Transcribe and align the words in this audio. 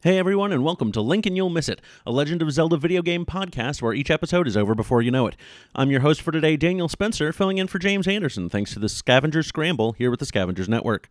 Hey 0.00 0.16
everyone, 0.16 0.52
and 0.52 0.62
welcome 0.62 0.92
to 0.92 1.00
Link 1.00 1.26
and 1.26 1.36
You'll 1.36 1.50
Miss 1.50 1.68
It, 1.68 1.80
a 2.06 2.12
Legend 2.12 2.40
of 2.40 2.52
Zelda 2.52 2.76
video 2.76 3.02
game 3.02 3.26
podcast 3.26 3.82
where 3.82 3.92
each 3.92 4.12
episode 4.12 4.46
is 4.46 4.56
over 4.56 4.76
before 4.76 5.02
you 5.02 5.10
know 5.10 5.26
it. 5.26 5.34
I'm 5.74 5.90
your 5.90 6.02
host 6.02 6.22
for 6.22 6.30
today, 6.30 6.56
Daniel 6.56 6.88
Spencer, 6.88 7.32
filling 7.32 7.58
in 7.58 7.66
for 7.66 7.80
James 7.80 8.06
Anderson, 8.06 8.48
thanks 8.48 8.72
to 8.74 8.78
the 8.78 8.88
Scavenger 8.88 9.42
Scramble 9.42 9.94
here 9.94 10.08
with 10.08 10.20
the 10.20 10.26
Scavengers 10.26 10.68
Network. 10.68 11.08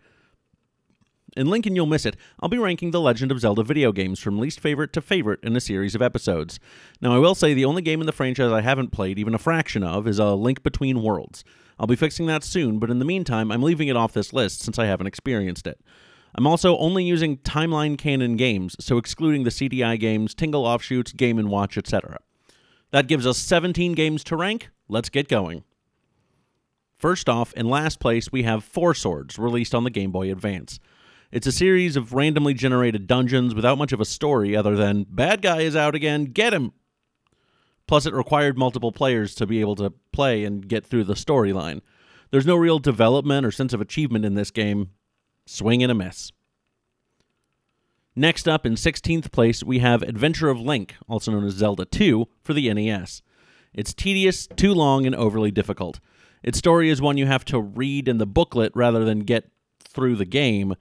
In 1.36 1.48
Link 1.48 1.66
and 1.66 1.76
You'll 1.76 1.86
Miss 1.86 2.06
It, 2.06 2.16
I'll 2.40 2.48
be 2.48 2.58
ranking 2.58 2.92
the 2.92 3.02
Legend 3.02 3.30
of 3.30 3.42
Zelda 3.42 3.62
video 3.62 3.92
games 3.92 4.22
from 4.22 4.40
least 4.40 4.62
favorite 4.62 4.94
to 4.94 5.02
favorite 5.02 5.42
in 5.44 5.54
a 5.58 5.60
series 5.60 5.94
of 5.94 6.02
episodes. 6.02 6.58
Now, 7.02 7.14
I 7.14 7.20
will 7.20 7.36
say 7.36 7.54
the 7.54 7.66
only 7.66 7.82
game 7.82 8.00
in 8.00 8.08
the 8.08 8.14
franchise 8.14 8.54
I 8.54 8.62
haven't 8.62 8.94
played 8.94 9.20
even 9.20 9.36
a 9.36 9.38
fraction 9.38 9.84
of 9.84 10.08
is 10.08 10.18
A 10.18 10.34
Link 10.34 10.64
Between 10.64 11.04
Worlds. 11.04 11.44
I'll 11.78 11.88
be 11.88 11.98
fixing 11.98 12.28
that 12.28 12.46
soon, 12.46 12.80
but 12.80 12.90
in 12.90 13.00
the 13.00 13.06
meantime, 13.06 13.52
I'm 13.52 13.64
leaving 13.64 13.90
it 13.90 13.98
off 13.98 14.14
this 14.14 14.32
list 14.32 14.62
since 14.62 14.80
I 14.80 14.86
haven't 14.86 15.08
experienced 15.08 15.68
it. 15.68 15.82
I'm 16.36 16.48
also 16.48 16.78
only 16.78 17.04
using 17.04 17.38
timeline 17.38 17.98
canon 17.98 18.36
games, 18.36 18.76
so 18.80 18.98
excluding 18.98 19.44
the 19.44 19.50
CDI 19.50 20.00
games, 20.00 20.34
Tingle 20.36 20.66
offshoots, 20.66 21.12
Game 21.12 21.38
& 21.48 21.50
Watch, 21.50 21.78
etc. 21.78 22.20
That 22.92 23.08
gives 23.08 23.26
us 23.26 23.38
17 23.38 23.94
games 23.94 24.24
to 24.26 24.36
rank. 24.36 24.70
Let's 24.88 25.10
get 25.10 25.28
going. 25.28 25.64
First 26.96 27.30
off, 27.30 27.54
in 27.54 27.68
last 27.70 28.00
place, 28.00 28.32
we 28.32 28.44
have 28.44 28.64
Four 28.64 28.94
Swords, 28.94 29.38
released 29.38 29.76
on 29.76 29.84
the 29.84 29.90
Game 29.90 30.12
Boy 30.12 30.32
Advance. 30.32 30.80
It's 31.32 31.48
a 31.48 31.52
series 31.52 31.96
of 31.96 32.14
randomly 32.14 32.54
generated 32.54 33.06
dungeons 33.06 33.54
without 33.54 33.78
much 33.78 33.92
of 33.92 34.00
a 34.00 34.06
story 34.06 34.56
other 34.56 34.76
than, 34.76 35.06
bad 35.10 35.42
guy 35.42 35.62
is 35.62 35.76
out 35.76 35.94
again, 35.94 36.26
get 36.26 36.54
him! 36.54 36.72
Plus, 37.88 38.06
it 38.06 38.14
required 38.14 38.58
multiple 38.58 38.92
players 38.92 39.36
to 39.36 39.46
be 39.46 39.60
able 39.60 39.76
to 39.76 39.94
play 40.12 40.44
and 40.44 40.68
get 40.68 40.86
through 40.86 41.04
the 41.04 41.14
storyline. 41.14 41.82
There's 42.32 42.46
no 42.46 42.56
real 42.56 42.80
development 42.80 43.46
or 43.46 43.52
sense 43.52 43.74
of 43.74 43.82
achievement 43.82 44.26
in 44.26 44.36
this 44.36 44.52
game, 44.52 44.92
Swing 45.48 45.82
and 45.82 45.92
a 45.92 45.96
miss. 45.96 46.32
Next 48.16 48.48
up, 48.48 48.66
in 48.66 48.74
16th 48.74 49.32
place, 49.32 49.64
we 49.64 49.80
have 49.80 50.02
Adventure 50.02 50.50
of 50.50 50.60
Link, 50.60 50.96
also 51.08 51.32
known 51.32 51.46
as 51.46 51.54
Zelda 51.54 51.86
2, 51.86 52.28
for 52.44 52.54
the 52.54 52.74
NES. 52.74 53.22
It's 53.74 53.94
tedious, 53.94 54.48
too 54.58 54.74
long, 54.74 55.06
and 55.06 55.16
overly 55.16 55.52
difficult. 55.52 56.00
Its 56.44 56.58
story 56.58 56.90
is 56.90 57.02
one 57.02 57.18
you 57.18 57.28
have 57.28 57.46
to 57.46 57.62
read 57.62 58.08
in 58.08 58.18
the 58.18 58.26
booklet 58.26 58.72
rather 58.76 59.06
than 59.06 59.20
get 59.20 59.50
through 59.80 60.18
the 60.18 60.26
game. 60.26 60.76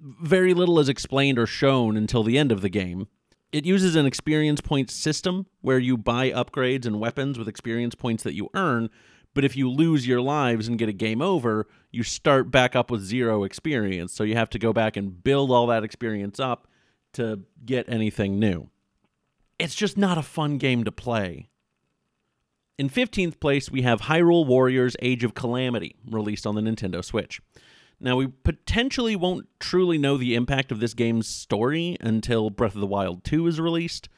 Very 0.00 0.52
little 0.52 0.80
is 0.80 0.88
explained 0.88 1.38
or 1.38 1.46
shown 1.46 1.96
until 1.96 2.24
the 2.24 2.38
end 2.38 2.50
of 2.50 2.60
the 2.60 2.68
game. 2.68 3.06
It 3.52 3.64
uses 3.64 3.94
an 3.94 4.06
experience 4.06 4.60
points 4.60 4.94
system 4.94 5.46
where 5.60 5.78
you 5.78 5.96
buy 5.96 6.30
upgrades 6.30 6.86
and 6.86 6.98
weapons 6.98 7.38
with 7.38 7.48
experience 7.48 7.94
points 7.94 8.22
that 8.24 8.34
you 8.34 8.50
earn, 8.54 8.90
but 9.38 9.44
if 9.44 9.56
you 9.56 9.70
lose 9.70 10.04
your 10.04 10.20
lives 10.20 10.66
and 10.66 10.80
get 10.80 10.88
a 10.88 10.92
game 10.92 11.22
over, 11.22 11.68
you 11.92 12.02
start 12.02 12.50
back 12.50 12.74
up 12.74 12.90
with 12.90 13.00
zero 13.02 13.44
experience. 13.44 14.12
So 14.12 14.24
you 14.24 14.34
have 14.34 14.50
to 14.50 14.58
go 14.58 14.72
back 14.72 14.96
and 14.96 15.22
build 15.22 15.52
all 15.52 15.68
that 15.68 15.84
experience 15.84 16.40
up 16.40 16.66
to 17.12 17.44
get 17.64 17.88
anything 17.88 18.40
new. 18.40 18.68
It's 19.56 19.76
just 19.76 19.96
not 19.96 20.18
a 20.18 20.22
fun 20.22 20.58
game 20.58 20.82
to 20.82 20.90
play. 20.90 21.50
In 22.80 22.90
15th 22.90 23.38
place, 23.38 23.70
we 23.70 23.82
have 23.82 24.00
Hyrule 24.00 24.44
Warriors 24.44 24.96
Age 25.00 25.22
of 25.22 25.34
Calamity, 25.34 25.94
released 26.10 26.44
on 26.44 26.56
the 26.56 26.60
Nintendo 26.60 27.04
Switch. 27.04 27.40
Now, 28.00 28.16
we 28.16 28.26
potentially 28.26 29.14
won't 29.14 29.46
truly 29.60 29.98
know 29.98 30.16
the 30.16 30.34
impact 30.34 30.72
of 30.72 30.80
this 30.80 30.94
game's 30.94 31.28
story 31.28 31.96
until 32.00 32.50
Breath 32.50 32.74
of 32.74 32.80
the 32.80 32.88
Wild 32.88 33.22
2 33.22 33.46
is 33.46 33.60
released. 33.60 34.08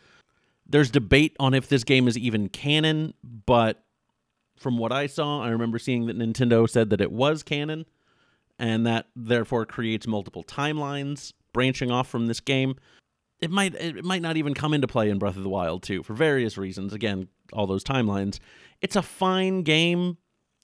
There's 0.67 0.91
debate 0.91 1.37
on 1.39 1.53
if 1.53 1.69
this 1.69 1.85
game 1.85 2.09
is 2.09 2.17
even 2.17 2.49
canon, 2.49 3.13
but 3.23 3.85
from 4.61 4.77
what 4.77 4.93
I 4.93 5.07
saw, 5.07 5.43
I 5.43 5.49
remember 5.49 5.79
seeing 5.79 6.07
that 6.07 6.19
Nintendo 6.19 6.69
said 6.69 6.91
that 6.91 7.01
it 7.01 7.11
was 7.11 7.43
canon, 7.43 7.87
and 8.59 8.87
that 8.87 9.07
therefore 9.17 9.65
creates 9.65 10.07
multiple 10.07 10.45
timelines 10.45 11.33
branching 11.53 11.91
off 11.91 12.09
from 12.09 12.27
this 12.27 12.41
game. 12.41 12.77
It 13.41 13.51
might 13.51 13.75
it 13.75 14.05
might 14.05 14.21
not 14.21 14.37
even 14.37 14.53
come 14.53 14.75
into 14.75 14.87
play 14.87 15.09
in 15.09 15.19
Breath 15.19 15.39
of 15.39 15.43
the 15.43 15.49
Wild 15.49 15.83
2 15.83 16.03
for 16.03 16.13
various 16.13 16.59
reasons. 16.59 16.93
Again, 16.93 17.29
all 17.55 17.67
those 17.67 17.83
timelines. 17.83 18.39
It's 18.83 18.97
a 18.97 19.03
fine 19.03 19.63
game. 19.63 20.19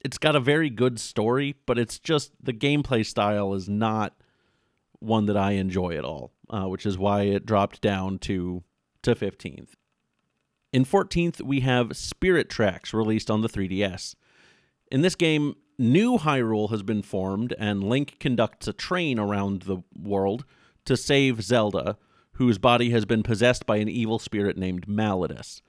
It's 0.04 0.18
got 0.18 0.36
a 0.36 0.40
very 0.40 0.68
good 0.68 1.00
story, 1.00 1.56
but 1.64 1.78
it's 1.78 1.98
just 1.98 2.32
the 2.40 2.52
gameplay 2.52 3.04
style 3.04 3.54
is 3.54 3.66
not 3.66 4.14
one 5.00 5.24
that 5.26 5.38
I 5.38 5.52
enjoy 5.52 5.96
at 5.96 6.04
all, 6.04 6.32
uh, 6.50 6.64
which 6.68 6.84
is 6.84 6.98
why 6.98 7.22
it 7.22 7.46
dropped 7.46 7.80
down 7.80 8.18
to 8.20 8.62
to 9.02 9.14
15th. 9.14 9.70
In 10.72 10.84
14th, 10.84 11.42
we 11.42 11.60
have 11.60 11.96
Spirit 11.96 12.48
Tracks 12.50 12.92
released 12.92 13.30
on 13.30 13.40
the 13.40 13.48
3DS. 13.48 14.14
In 14.90 15.02
this 15.02 15.14
game, 15.14 15.54
new 15.78 16.18
Hyrule 16.18 16.70
has 16.70 16.82
been 16.82 17.02
formed, 17.02 17.54
and 17.58 17.84
Link 17.84 18.18
conducts 18.18 18.68
a 18.68 18.72
train 18.72 19.18
around 19.18 19.62
the 19.62 19.78
world 19.98 20.44
to 20.84 20.96
save 20.96 21.42
Zelda, 21.42 21.96
whose 22.32 22.58
body 22.58 22.90
has 22.90 23.04
been 23.04 23.22
possessed 23.22 23.66
by 23.66 23.76
an 23.76 23.88
evil 23.88 24.18
spirit 24.18 24.56
named 24.58 24.86
Malladus. 24.88 25.62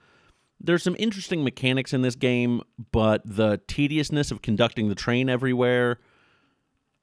There's 0.59 0.83
some 0.83 0.95
interesting 0.97 1.43
mechanics 1.43 1.93
in 1.93 2.01
this 2.01 2.15
game, 2.15 2.61
but 2.91 3.21
the 3.23 3.61
tediousness 3.67 4.31
of 4.31 4.41
conducting 4.41 4.89
the 4.89 4.95
train 4.95 5.29
everywhere, 5.29 5.99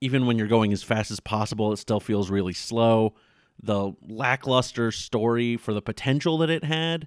even 0.00 0.26
when 0.26 0.36
you're 0.36 0.48
going 0.48 0.72
as 0.72 0.82
fast 0.82 1.10
as 1.10 1.20
possible, 1.20 1.72
it 1.72 1.78
still 1.78 2.00
feels 2.00 2.30
really 2.30 2.52
slow. 2.52 3.14
The 3.62 3.92
lackluster 4.02 4.90
story 4.90 5.56
for 5.56 5.72
the 5.72 5.80
potential 5.80 6.36
that 6.38 6.50
it 6.50 6.64
had 6.64 7.06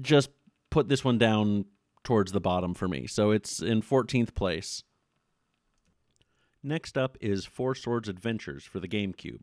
just 0.00 0.30
put 0.70 0.88
this 0.88 1.04
one 1.04 1.18
down 1.18 1.66
towards 2.04 2.32
the 2.32 2.40
bottom 2.40 2.74
for 2.74 2.88
me. 2.88 3.06
So 3.06 3.30
it's 3.30 3.60
in 3.60 3.82
14th 3.82 4.34
place. 4.34 4.82
Next 6.62 6.96
up 6.96 7.16
is 7.20 7.44
Four 7.44 7.74
Swords 7.74 8.08
Adventures 8.08 8.64
for 8.64 8.80
the 8.80 8.88
GameCube. 8.88 9.42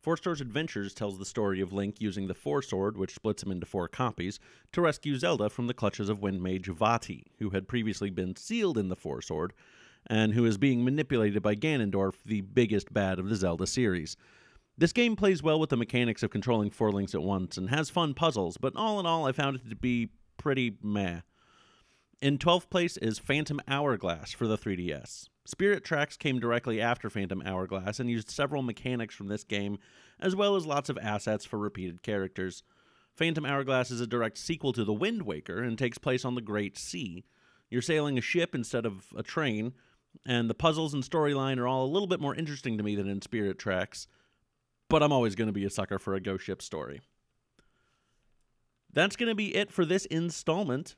Four 0.00 0.16
Swords 0.16 0.40
Adventures 0.40 0.94
tells 0.94 1.18
the 1.18 1.24
story 1.24 1.60
of 1.60 1.72
Link 1.72 1.96
using 1.98 2.28
the 2.28 2.34
Four 2.34 2.62
Sword, 2.62 2.96
which 2.96 3.14
splits 3.14 3.42
him 3.42 3.50
into 3.50 3.66
four 3.66 3.88
copies, 3.88 4.38
to 4.72 4.80
rescue 4.80 5.16
Zelda 5.16 5.50
from 5.50 5.66
the 5.66 5.74
clutches 5.74 6.08
of 6.08 6.22
Wind 6.22 6.40
Mage 6.42 6.68
Vaati, 6.68 7.24
who 7.38 7.50
had 7.50 7.66
previously 7.66 8.10
been 8.10 8.36
sealed 8.36 8.78
in 8.78 8.90
the 8.90 8.96
Four 8.96 9.20
Sword, 9.22 9.52
and 10.06 10.34
who 10.34 10.44
is 10.44 10.56
being 10.56 10.84
manipulated 10.84 11.42
by 11.42 11.56
Ganondorf, 11.56 12.14
the 12.24 12.42
biggest 12.42 12.92
bad 12.92 13.18
of 13.18 13.28
the 13.28 13.36
Zelda 13.36 13.66
series. 13.66 14.16
This 14.78 14.92
game 14.92 15.16
plays 15.16 15.42
well 15.42 15.58
with 15.58 15.70
the 15.70 15.76
mechanics 15.76 16.22
of 16.22 16.30
controlling 16.30 16.70
four 16.70 16.92
links 16.92 17.12
at 17.12 17.22
once 17.22 17.56
and 17.56 17.68
has 17.68 17.90
fun 17.90 18.14
puzzles, 18.14 18.58
but 18.58 18.76
all 18.76 19.00
in 19.00 19.06
all, 19.06 19.26
I 19.26 19.32
found 19.32 19.56
it 19.56 19.68
to 19.70 19.74
be 19.74 20.10
pretty 20.36 20.78
meh. 20.80 21.22
In 22.22 22.38
12th 22.38 22.70
place 22.70 22.96
is 22.96 23.18
Phantom 23.18 23.60
Hourglass 23.66 24.32
for 24.32 24.46
the 24.46 24.56
3DS. 24.56 25.28
Spirit 25.44 25.82
Tracks 25.82 26.16
came 26.16 26.38
directly 26.38 26.80
after 26.80 27.10
Phantom 27.10 27.42
Hourglass 27.44 27.98
and 27.98 28.08
used 28.08 28.30
several 28.30 28.62
mechanics 28.62 29.16
from 29.16 29.26
this 29.26 29.42
game, 29.42 29.78
as 30.20 30.36
well 30.36 30.54
as 30.54 30.64
lots 30.64 30.88
of 30.88 30.98
assets 30.98 31.44
for 31.44 31.58
repeated 31.58 32.04
characters. 32.04 32.62
Phantom 33.16 33.44
Hourglass 33.44 33.90
is 33.90 34.00
a 34.00 34.06
direct 34.06 34.38
sequel 34.38 34.72
to 34.74 34.84
The 34.84 34.92
Wind 34.92 35.22
Waker 35.22 35.60
and 35.60 35.76
takes 35.76 35.98
place 35.98 36.24
on 36.24 36.36
the 36.36 36.40
Great 36.40 36.78
Sea. 36.78 37.24
You're 37.68 37.82
sailing 37.82 38.16
a 38.16 38.20
ship 38.20 38.54
instead 38.54 38.86
of 38.86 39.06
a 39.16 39.24
train, 39.24 39.72
and 40.24 40.48
the 40.48 40.54
puzzles 40.54 40.94
and 40.94 41.02
storyline 41.02 41.58
are 41.58 41.66
all 41.66 41.84
a 41.84 41.90
little 41.90 42.06
bit 42.06 42.20
more 42.20 42.36
interesting 42.36 42.78
to 42.78 42.84
me 42.84 42.94
than 42.94 43.08
in 43.08 43.20
Spirit 43.22 43.58
Tracks 43.58 44.06
but 44.88 45.02
I'm 45.02 45.12
always 45.12 45.34
going 45.34 45.48
to 45.48 45.52
be 45.52 45.64
a 45.64 45.70
sucker 45.70 45.98
for 45.98 46.14
a 46.14 46.20
ghost 46.20 46.44
ship 46.44 46.62
story. 46.62 47.00
That's 48.92 49.16
going 49.16 49.28
to 49.28 49.34
be 49.34 49.54
it 49.54 49.70
for 49.70 49.84
this 49.84 50.06
installment 50.06 50.96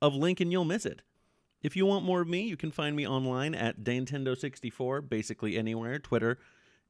of 0.00 0.14
Link 0.14 0.40
and 0.40 0.52
You'll 0.52 0.64
Miss 0.64 0.86
It. 0.86 1.02
If 1.62 1.76
you 1.76 1.86
want 1.86 2.04
more 2.04 2.20
of 2.20 2.28
me, 2.28 2.42
you 2.42 2.56
can 2.56 2.70
find 2.70 2.94
me 2.94 3.06
online 3.06 3.54
at 3.54 3.82
Dantendo64, 3.82 5.08
basically 5.08 5.56
anywhere 5.56 5.98
Twitter, 5.98 6.38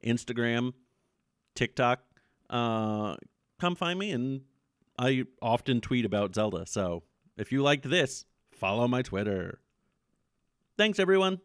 Instagram, 0.04 0.72
TikTok. 1.54 2.00
Uh, 2.50 3.16
come 3.60 3.76
find 3.76 3.98
me, 3.98 4.10
and 4.10 4.42
I 4.98 5.24
often 5.40 5.80
tweet 5.80 6.04
about 6.04 6.34
Zelda. 6.34 6.66
So 6.66 7.04
if 7.36 7.52
you 7.52 7.62
liked 7.62 7.88
this, 7.88 8.26
follow 8.50 8.88
my 8.88 9.02
Twitter. 9.02 9.60
Thanks, 10.76 10.98
everyone. 10.98 11.40